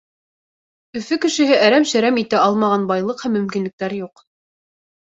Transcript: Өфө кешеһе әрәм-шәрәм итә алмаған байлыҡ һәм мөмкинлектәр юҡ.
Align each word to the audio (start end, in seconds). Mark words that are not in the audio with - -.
Өфө 1.01 1.17
кешеһе 1.25 1.59
әрәм-шәрәм 1.67 2.19
итә 2.23 2.41
алмаған 2.49 2.91
байлыҡ 2.95 3.25
һәм 3.27 3.39
мөмкинлектәр 3.41 3.99
юҡ. 4.03 4.29